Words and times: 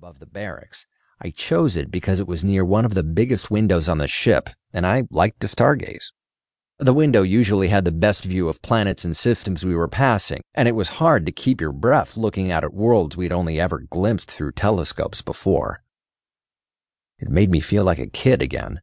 above 0.00 0.18
the 0.18 0.24
barracks. 0.24 0.86
I 1.20 1.28
chose 1.28 1.76
it 1.76 1.90
because 1.90 2.20
it 2.20 2.26
was 2.26 2.42
near 2.42 2.64
one 2.64 2.86
of 2.86 2.94
the 2.94 3.02
biggest 3.02 3.50
windows 3.50 3.86
on 3.86 3.98
the 3.98 4.08
ship, 4.08 4.48
and 4.72 4.86
I 4.86 5.04
liked 5.10 5.40
to 5.40 5.46
stargaze. 5.46 6.10
The 6.78 6.94
window 6.94 7.20
usually 7.20 7.68
had 7.68 7.84
the 7.84 7.92
best 7.92 8.24
view 8.24 8.48
of 8.48 8.62
planets 8.62 9.04
and 9.04 9.14
systems 9.14 9.62
we 9.62 9.74
were 9.74 9.88
passing, 9.88 10.40
and 10.54 10.66
it 10.66 10.74
was 10.74 11.00
hard 11.00 11.26
to 11.26 11.32
keep 11.32 11.60
your 11.60 11.72
breath 11.72 12.16
looking 12.16 12.50
out 12.50 12.64
at 12.64 12.72
worlds 12.72 13.14
we'd 13.14 13.30
only 13.30 13.60
ever 13.60 13.80
glimpsed 13.90 14.30
through 14.30 14.52
telescopes 14.52 15.20
before. 15.20 15.82
It 17.18 17.28
made 17.28 17.50
me 17.50 17.60
feel 17.60 17.84
like 17.84 17.98
a 17.98 18.06
kid 18.06 18.40
again. 18.40 18.80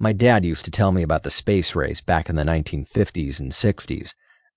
My 0.00 0.12
dad 0.12 0.44
used 0.44 0.64
to 0.64 0.72
tell 0.72 0.90
me 0.90 1.04
about 1.04 1.22
the 1.22 1.30
space 1.30 1.76
race 1.76 2.00
back 2.00 2.28
in 2.28 2.34
the 2.34 2.42
1950s 2.42 3.38
and 3.38 3.52
60s. 3.52 4.14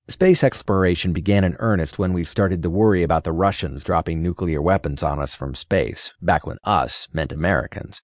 Space 0.09 0.43
exploration 0.43 1.13
began 1.13 1.43
in 1.43 1.55
earnest 1.59 1.99
when 1.99 2.13
we 2.13 2.25
started 2.25 2.63
to 2.63 2.69
worry 2.71 3.03
about 3.03 3.23
the 3.25 3.31
Russians 3.31 3.83
dropping 3.83 4.23
nuclear 4.23 4.59
weapons 4.59 5.03
on 5.03 5.19
us 5.19 5.35
from 5.35 5.53
space, 5.53 6.15
back 6.19 6.47
when 6.47 6.57
us 6.63 7.07
meant 7.13 7.31
Americans. 7.31 8.01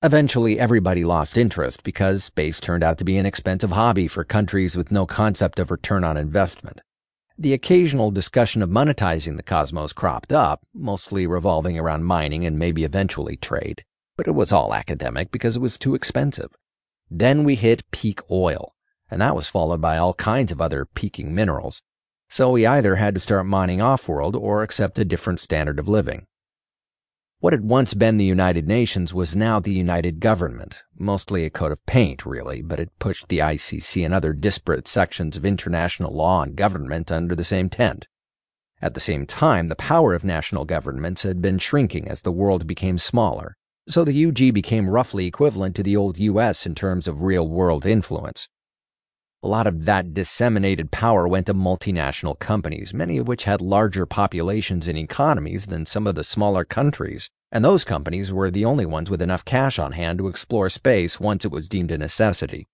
Eventually, 0.00 0.60
everybody 0.60 1.02
lost 1.02 1.36
interest 1.36 1.82
because 1.82 2.22
space 2.22 2.60
turned 2.60 2.84
out 2.84 2.98
to 2.98 3.04
be 3.04 3.16
an 3.16 3.26
expensive 3.26 3.72
hobby 3.72 4.06
for 4.06 4.22
countries 4.22 4.76
with 4.76 4.92
no 4.92 5.04
concept 5.04 5.58
of 5.58 5.72
return 5.72 6.04
on 6.04 6.16
investment. 6.16 6.80
The 7.36 7.52
occasional 7.52 8.12
discussion 8.12 8.62
of 8.62 8.70
monetizing 8.70 9.36
the 9.36 9.42
cosmos 9.42 9.92
cropped 9.92 10.32
up, 10.32 10.60
mostly 10.72 11.26
revolving 11.26 11.76
around 11.76 12.04
mining 12.04 12.46
and 12.46 12.60
maybe 12.60 12.84
eventually 12.84 13.36
trade, 13.36 13.82
but 14.16 14.28
it 14.28 14.36
was 14.36 14.52
all 14.52 14.72
academic 14.72 15.32
because 15.32 15.56
it 15.56 15.62
was 15.62 15.78
too 15.78 15.96
expensive. 15.96 16.52
Then 17.10 17.42
we 17.42 17.56
hit 17.56 17.90
peak 17.90 18.20
oil, 18.30 18.72
and 19.12 19.20
that 19.20 19.36
was 19.36 19.46
followed 19.46 19.82
by 19.82 19.98
all 19.98 20.14
kinds 20.14 20.50
of 20.50 20.60
other 20.60 20.86
peaking 20.86 21.34
minerals. 21.34 21.82
So 22.30 22.50
we 22.50 22.64
either 22.64 22.96
had 22.96 23.12
to 23.12 23.20
start 23.20 23.44
mining 23.44 23.82
off 23.82 24.08
world 24.08 24.34
or 24.34 24.62
accept 24.62 24.98
a 24.98 25.04
different 25.04 25.38
standard 25.38 25.78
of 25.78 25.86
living. 25.86 26.26
What 27.38 27.52
had 27.52 27.62
once 27.62 27.92
been 27.92 28.16
the 28.16 28.24
United 28.24 28.66
Nations 28.66 29.12
was 29.12 29.36
now 29.36 29.60
the 29.60 29.70
United 29.70 30.18
Government, 30.18 30.82
mostly 30.96 31.44
a 31.44 31.50
coat 31.50 31.72
of 31.72 31.84
paint, 31.84 32.24
really, 32.24 32.62
but 32.62 32.80
it 32.80 32.98
pushed 32.98 33.28
the 33.28 33.40
ICC 33.40 34.02
and 34.02 34.14
other 34.14 34.32
disparate 34.32 34.88
sections 34.88 35.36
of 35.36 35.44
international 35.44 36.14
law 36.14 36.42
and 36.42 36.56
government 36.56 37.12
under 37.12 37.34
the 37.34 37.44
same 37.44 37.68
tent. 37.68 38.08
At 38.80 38.94
the 38.94 39.00
same 39.00 39.26
time, 39.26 39.68
the 39.68 39.76
power 39.76 40.14
of 40.14 40.24
national 40.24 40.64
governments 40.64 41.22
had 41.22 41.42
been 41.42 41.58
shrinking 41.58 42.08
as 42.08 42.22
the 42.22 42.32
world 42.32 42.66
became 42.66 42.96
smaller, 42.96 43.58
so 43.86 44.04
the 44.04 44.26
UG 44.26 44.54
became 44.54 44.88
roughly 44.88 45.26
equivalent 45.26 45.76
to 45.76 45.82
the 45.82 45.96
old 45.96 46.16
US 46.16 46.64
in 46.64 46.74
terms 46.74 47.06
of 47.06 47.20
real 47.20 47.46
world 47.46 47.84
influence. 47.84 48.48
A 49.44 49.48
lot 49.48 49.66
of 49.66 49.86
that 49.86 50.14
disseminated 50.14 50.92
power 50.92 51.26
went 51.26 51.46
to 51.46 51.54
multinational 51.54 52.38
companies, 52.38 52.94
many 52.94 53.18
of 53.18 53.26
which 53.26 53.42
had 53.42 53.60
larger 53.60 54.06
populations 54.06 54.86
and 54.86 54.96
economies 54.96 55.66
than 55.66 55.84
some 55.84 56.06
of 56.06 56.14
the 56.14 56.22
smaller 56.22 56.64
countries, 56.64 57.28
and 57.50 57.64
those 57.64 57.82
companies 57.82 58.32
were 58.32 58.52
the 58.52 58.64
only 58.64 58.86
ones 58.86 59.10
with 59.10 59.20
enough 59.20 59.44
cash 59.44 59.80
on 59.80 59.92
hand 59.92 60.18
to 60.18 60.28
explore 60.28 60.70
space 60.70 61.18
once 61.18 61.44
it 61.44 61.50
was 61.50 61.68
deemed 61.68 61.90
a 61.90 61.98
necessity. 61.98 62.68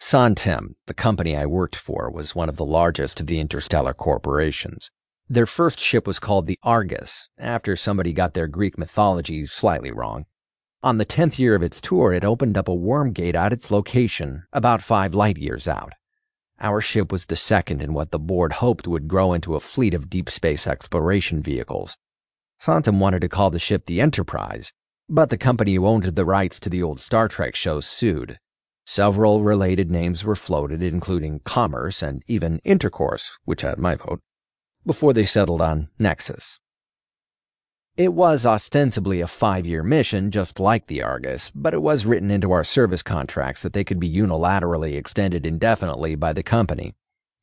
Sontem, 0.00 0.74
the 0.88 0.94
company 0.94 1.36
I 1.36 1.46
worked 1.46 1.76
for, 1.76 2.10
was 2.10 2.34
one 2.34 2.48
of 2.48 2.56
the 2.56 2.64
largest 2.64 3.20
of 3.20 3.28
the 3.28 3.38
interstellar 3.38 3.94
corporations. 3.94 4.90
Their 5.28 5.46
first 5.46 5.78
ship 5.78 6.04
was 6.04 6.18
called 6.18 6.48
the 6.48 6.58
Argus, 6.64 7.28
after 7.38 7.76
somebody 7.76 8.12
got 8.12 8.34
their 8.34 8.48
Greek 8.48 8.76
mythology 8.76 9.46
slightly 9.46 9.92
wrong. 9.92 10.26
On 10.84 10.98
the 10.98 11.06
10th 11.06 11.38
year 11.38 11.54
of 11.54 11.62
its 11.62 11.80
tour, 11.80 12.12
it 12.12 12.24
opened 12.24 12.58
up 12.58 12.66
a 12.66 12.74
worm 12.74 13.12
gate 13.12 13.36
at 13.36 13.52
its 13.52 13.70
location, 13.70 14.42
about 14.52 14.82
five 14.82 15.14
light 15.14 15.38
years 15.38 15.68
out. 15.68 15.92
Our 16.58 16.80
ship 16.80 17.12
was 17.12 17.26
the 17.26 17.36
second 17.36 17.80
in 17.80 17.94
what 17.94 18.10
the 18.10 18.18
board 18.18 18.54
hoped 18.54 18.88
would 18.88 19.06
grow 19.06 19.32
into 19.32 19.54
a 19.54 19.60
fleet 19.60 19.94
of 19.94 20.10
deep 20.10 20.28
space 20.28 20.66
exploration 20.66 21.40
vehicles. 21.40 21.96
Sontem 22.60 22.98
wanted 22.98 23.20
to 23.20 23.28
call 23.28 23.48
the 23.48 23.60
ship 23.60 23.86
the 23.86 24.00
Enterprise, 24.00 24.72
but 25.08 25.28
the 25.28 25.38
company 25.38 25.74
who 25.74 25.86
owned 25.86 26.02
the 26.04 26.24
rights 26.24 26.58
to 26.58 26.68
the 26.68 26.82
old 26.82 26.98
Star 26.98 27.28
Trek 27.28 27.54
shows 27.54 27.86
sued. 27.86 28.38
Several 28.84 29.44
related 29.44 29.88
names 29.88 30.24
were 30.24 30.34
floated, 30.34 30.82
including 30.82 31.40
Commerce 31.44 32.02
and 32.02 32.24
even 32.26 32.60
Intercourse, 32.64 33.38
which 33.44 33.62
had 33.62 33.78
my 33.78 33.94
vote, 33.94 34.20
before 34.84 35.12
they 35.12 35.24
settled 35.24 35.62
on 35.62 35.90
Nexus. 35.96 36.58
It 37.98 38.14
was 38.14 38.46
ostensibly 38.46 39.20
a 39.20 39.26
five 39.26 39.66
year 39.66 39.82
mission, 39.82 40.30
just 40.30 40.58
like 40.58 40.86
the 40.86 41.02
Argus, 41.02 41.50
but 41.50 41.74
it 41.74 41.82
was 41.82 42.06
written 42.06 42.30
into 42.30 42.50
our 42.50 42.64
service 42.64 43.02
contracts 43.02 43.60
that 43.62 43.74
they 43.74 43.84
could 43.84 44.00
be 44.00 44.10
unilaterally 44.10 44.96
extended 44.96 45.44
indefinitely 45.44 46.14
by 46.14 46.32
the 46.32 46.42
company. 46.42 46.94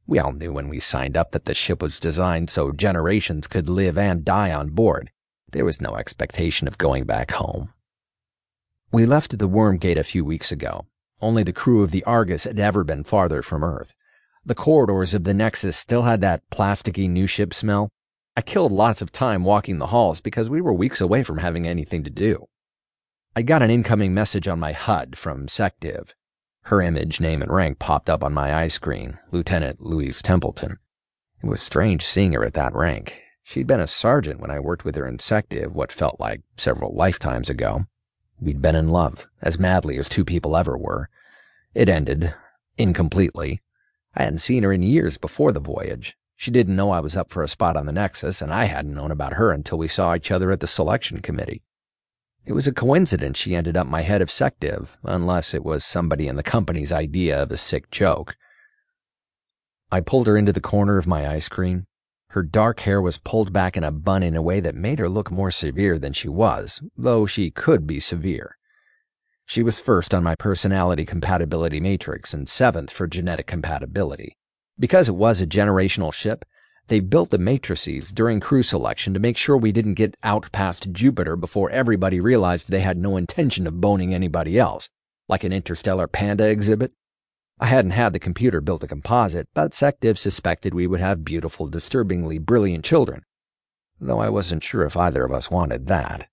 We 0.07 0.17
all 0.17 0.33
knew 0.33 0.51
when 0.51 0.67
we 0.67 0.79
signed 0.79 1.15
up 1.15 1.33
that 1.33 1.45
the 1.45 1.53
ship 1.53 1.83
was 1.83 1.99
designed 1.99 2.49
so 2.49 2.71
generations 2.71 3.45
could 3.45 3.69
live 3.69 3.95
and 3.95 4.25
die 4.25 4.51
on 4.51 4.69
board. 4.69 5.11
There 5.51 5.65
was 5.65 5.81
no 5.81 5.95
expectation 5.95 6.67
of 6.67 6.79
going 6.79 7.03
back 7.03 7.29
home. 7.29 7.71
We 8.91 9.05
left 9.05 9.37
the 9.37 9.47
Worm 9.47 9.77
Gate 9.77 9.99
a 9.99 10.03
few 10.03 10.25
weeks 10.25 10.51
ago. 10.51 10.87
Only 11.21 11.43
the 11.43 11.53
crew 11.53 11.83
of 11.83 11.91
the 11.91 12.03
Argus 12.05 12.45
had 12.45 12.57
ever 12.57 12.83
been 12.83 13.03
farther 13.03 13.43
from 13.43 13.63
Earth. 13.63 13.93
The 14.43 14.55
corridors 14.55 15.13
of 15.13 15.25
the 15.25 15.33
Nexus 15.35 15.77
still 15.77 16.03
had 16.03 16.21
that 16.21 16.41
plasticky 16.49 17.07
new 17.07 17.27
ship 17.27 17.53
smell, 17.53 17.91
I 18.39 18.41
killed 18.41 18.71
lots 18.71 19.01
of 19.01 19.11
time 19.11 19.43
walking 19.43 19.79
the 19.79 19.87
halls 19.87 20.21
because 20.21 20.49
we 20.49 20.61
were 20.61 20.71
weeks 20.71 21.01
away 21.01 21.23
from 21.23 21.39
having 21.39 21.67
anything 21.67 22.05
to 22.05 22.09
do. 22.09 22.47
I 23.35 23.41
got 23.41 23.61
an 23.61 23.69
incoming 23.69 24.13
message 24.13 24.47
on 24.47 24.61
my 24.61 24.71
HUD 24.71 25.17
from 25.17 25.47
Secdiv. 25.47 26.13
Her 26.61 26.81
image, 26.81 27.19
name, 27.19 27.41
and 27.41 27.51
rank 27.51 27.79
popped 27.79 28.09
up 28.09 28.23
on 28.23 28.33
my 28.33 28.55
eye 28.55 28.69
screen 28.69 29.19
Lieutenant 29.33 29.81
Louise 29.81 30.21
Templeton. 30.21 30.77
It 31.43 31.47
was 31.47 31.61
strange 31.61 32.05
seeing 32.05 32.31
her 32.31 32.45
at 32.45 32.53
that 32.53 32.73
rank. 32.73 33.21
She'd 33.43 33.67
been 33.67 33.81
a 33.81 33.87
sergeant 33.87 34.39
when 34.39 34.51
I 34.51 34.61
worked 34.61 34.85
with 34.85 34.95
her 34.95 35.05
in 35.05 35.17
Secdiv, 35.17 35.73
what 35.73 35.91
felt 35.91 36.17
like 36.17 36.41
several 36.55 36.95
lifetimes 36.95 37.49
ago. 37.49 37.87
We'd 38.39 38.61
been 38.61 38.73
in 38.73 38.87
love, 38.87 39.27
as 39.41 39.59
madly 39.59 39.97
as 39.97 40.07
two 40.07 40.23
people 40.23 40.55
ever 40.55 40.77
were. 40.77 41.09
It 41.73 41.89
ended, 41.89 42.33
incompletely. 42.77 43.59
I 44.15 44.23
hadn't 44.23 44.39
seen 44.39 44.63
her 44.63 44.71
in 44.71 44.81
years 44.81 45.17
before 45.17 45.51
the 45.51 45.59
voyage, 45.59 46.15
she 46.39 46.51
didn't 46.51 46.77
know 46.77 46.91
I 46.91 47.01
was 47.01 47.17
up 47.17 47.29
for 47.29 47.43
a 47.43 47.49
spot 47.49 47.75
on 47.75 47.85
the 47.85 47.91
Nexus, 47.91 48.41
and 48.41 48.53
I 48.53 48.63
hadn't 48.63 48.93
known 48.93 49.11
about 49.11 49.33
her 49.33 49.51
until 49.51 49.77
we 49.77 49.89
saw 49.89 50.15
each 50.15 50.31
other 50.31 50.51
at 50.51 50.61
the 50.61 50.67
selection 50.67 51.19
committee. 51.19 51.63
It 52.45 52.53
was 52.53 52.65
a 52.65 52.71
coincidence 52.71 53.37
she 53.37 53.55
ended 53.55 53.75
up 53.75 53.87
my 53.87 54.03
head 54.03 54.21
of 54.21 54.29
secdiv, 54.29 54.95
unless 55.03 55.53
it 55.53 55.65
was 55.65 55.83
somebody 55.83 56.29
in 56.29 56.37
the 56.37 56.41
company's 56.41 56.93
idea 56.93 57.43
of 57.43 57.51
a 57.51 57.57
sick 57.57 57.91
joke. 57.91 58.37
I 59.91 59.99
pulled 59.99 60.27
her 60.27 60.37
into 60.37 60.53
the 60.53 60.61
corner 60.61 60.97
of 60.97 61.05
my 61.05 61.29
eye 61.29 61.39
screen. 61.39 61.87
Her 62.29 62.41
dark 62.41 62.79
hair 62.79 63.01
was 63.01 63.17
pulled 63.17 63.51
back 63.51 63.75
in 63.75 63.83
a 63.83 63.91
bun 63.91 64.23
in 64.23 64.37
a 64.37 64.41
way 64.41 64.61
that 64.61 64.75
made 64.75 64.99
her 64.99 65.09
look 65.09 65.29
more 65.29 65.51
severe 65.51 65.99
than 65.99 66.13
she 66.13 66.29
was, 66.29 66.81
though 66.95 67.25
she 67.25 67.51
could 67.51 67.85
be 67.85 67.99
severe. 67.99 68.57
She 69.45 69.61
was 69.61 69.81
first 69.81 70.13
on 70.13 70.23
my 70.23 70.35
personality 70.35 71.03
compatibility 71.03 71.81
matrix 71.81 72.33
and 72.33 72.47
seventh 72.47 72.91
for 72.91 73.07
genetic 73.07 73.45
compatibility. 73.45 74.37
Because 74.79 75.09
it 75.09 75.15
was 75.15 75.41
a 75.41 75.47
generational 75.47 76.13
ship, 76.13 76.45
they 76.87 76.99
built 77.01 77.29
the 77.29 77.37
matrices 77.37 78.11
during 78.11 78.39
crew 78.39 78.63
selection 78.63 79.13
to 79.13 79.19
make 79.19 79.37
sure 79.37 79.57
we 79.57 79.71
didn't 79.71 79.93
get 79.93 80.17
out 80.23 80.51
past 80.51 80.91
Jupiter 80.91 81.35
before 81.35 81.69
everybody 81.69 82.19
realized 82.19 82.71
they 82.71 82.79
had 82.79 82.97
no 82.97 83.15
intention 83.15 83.67
of 83.67 83.81
boning 83.81 84.13
anybody 84.13 84.57
else, 84.57 84.89
like 85.27 85.43
an 85.43 85.53
interstellar 85.53 86.07
panda 86.07 86.49
exhibit. 86.49 86.93
I 87.59 87.67
hadn't 87.67 87.91
had 87.91 88.13
the 88.13 88.19
computer 88.19 88.61
build 88.61 88.83
a 88.83 88.87
composite, 88.87 89.49
but 89.53 89.73
Secdiv 89.73 90.17
suspected 90.17 90.73
we 90.73 90.87
would 90.87 91.01
have 91.01 91.25
beautiful, 91.25 91.67
disturbingly 91.67 92.39
brilliant 92.39 92.85
children, 92.85 93.23
though 93.99 94.19
I 94.19 94.29
wasn't 94.29 94.63
sure 94.63 94.85
if 94.85 94.95
either 94.95 95.25
of 95.25 95.31
us 95.31 95.51
wanted 95.51 95.87
that. 95.87 96.29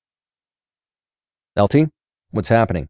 LT, 1.58 1.90
what's 2.30 2.48
happening? 2.48 2.88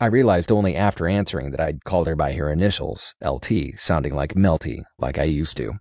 I 0.00 0.06
realized 0.06 0.52
only 0.52 0.76
after 0.76 1.08
answering 1.08 1.50
that 1.50 1.60
I'd 1.60 1.84
called 1.84 2.06
her 2.06 2.14
by 2.14 2.32
her 2.34 2.52
initials, 2.52 3.16
LT, 3.20 3.76
sounding 3.76 4.14
like 4.14 4.34
Melty, 4.34 4.82
like 4.96 5.18
I 5.18 5.24
used 5.24 5.56
to. 5.56 5.80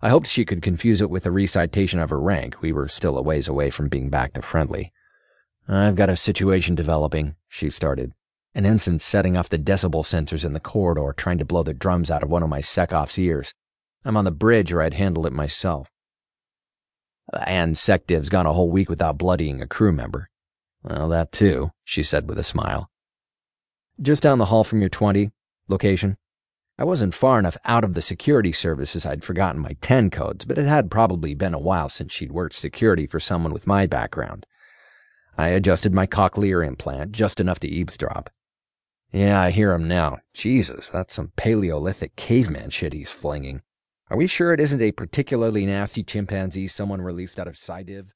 I 0.00 0.08
hoped 0.08 0.28
she 0.28 0.46
could 0.46 0.62
confuse 0.62 1.02
it 1.02 1.10
with 1.10 1.26
a 1.26 1.30
recitation 1.30 1.98
of 1.98 2.08
her 2.08 2.20
rank. 2.20 2.62
We 2.62 2.72
were 2.72 2.88
still 2.88 3.18
a 3.18 3.22
ways 3.22 3.46
away 3.46 3.68
from 3.68 3.88
being 3.88 4.08
back 4.08 4.32
to 4.32 4.42
friendly. 4.42 4.92
I've 5.68 5.94
got 5.94 6.08
a 6.08 6.16
situation 6.16 6.74
developing, 6.74 7.36
she 7.46 7.68
started. 7.68 8.12
An 8.54 8.64
ensign 8.64 8.98
setting 8.98 9.36
off 9.36 9.50
the 9.50 9.58
decibel 9.58 10.04
sensors 10.04 10.44
in 10.44 10.54
the 10.54 10.60
corridor, 10.60 11.12
trying 11.14 11.38
to 11.38 11.44
blow 11.44 11.62
the 11.62 11.74
drums 11.74 12.10
out 12.10 12.22
of 12.22 12.30
one 12.30 12.42
of 12.42 12.48
my 12.48 12.62
sec-off's 12.62 13.18
ears. 13.18 13.52
I'm 14.06 14.16
on 14.16 14.24
the 14.24 14.30
bridge, 14.30 14.72
or 14.72 14.80
I'd 14.80 14.94
handle 14.94 15.26
it 15.26 15.32
myself. 15.34 15.90
And 17.46 17.76
Secdiv's 17.76 18.30
gone 18.30 18.46
a 18.46 18.52
whole 18.54 18.70
week 18.70 18.88
without 18.88 19.18
bloodying 19.18 19.60
a 19.60 19.66
crew 19.66 19.92
member. 19.92 20.30
Well, 20.82 21.08
that 21.10 21.30
too, 21.30 21.72
she 21.84 22.02
said 22.02 22.26
with 22.26 22.38
a 22.38 22.42
smile. 22.42 22.90
Just 24.02 24.24
down 24.24 24.38
the 24.38 24.46
hall 24.46 24.64
from 24.64 24.80
your 24.80 24.88
20. 24.88 25.30
Location. 25.68 26.16
I 26.76 26.82
wasn't 26.82 27.14
far 27.14 27.38
enough 27.38 27.56
out 27.64 27.84
of 27.84 27.94
the 27.94 28.02
security 28.02 28.50
services 28.50 29.06
I'd 29.06 29.22
forgotten 29.22 29.62
my 29.62 29.76
10 29.80 30.10
codes, 30.10 30.44
but 30.44 30.58
it 30.58 30.66
had 30.66 30.90
probably 30.90 31.32
been 31.32 31.54
a 31.54 31.60
while 31.60 31.88
since 31.88 32.12
she'd 32.12 32.32
worked 32.32 32.56
security 32.56 33.06
for 33.06 33.20
someone 33.20 33.52
with 33.52 33.68
my 33.68 33.86
background. 33.86 34.46
I 35.38 35.48
adjusted 35.50 35.94
my 35.94 36.08
cochlear 36.08 36.66
implant 36.66 37.12
just 37.12 37.38
enough 37.38 37.60
to 37.60 37.68
eavesdrop. 37.68 38.30
Yeah, 39.12 39.40
I 39.40 39.50
hear 39.50 39.72
him 39.72 39.86
now. 39.86 40.18
Jesus, 40.32 40.88
that's 40.88 41.14
some 41.14 41.30
Paleolithic 41.36 42.16
caveman 42.16 42.70
shit 42.70 42.92
he's 42.92 43.10
flinging. 43.10 43.62
Are 44.10 44.16
we 44.16 44.26
sure 44.26 44.52
it 44.52 44.60
isn't 44.60 44.82
a 44.82 44.90
particularly 44.90 45.66
nasty 45.66 46.02
chimpanzee 46.02 46.66
someone 46.66 47.00
released 47.00 47.38
out 47.38 47.46
of 47.46 47.56
Psi-Div? 47.56 48.12